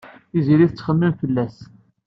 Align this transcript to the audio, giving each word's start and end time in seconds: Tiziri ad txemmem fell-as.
Tiziri 0.29 0.63
ad 0.65 0.73
txemmem 0.73 1.13
fell-as. 1.19 1.57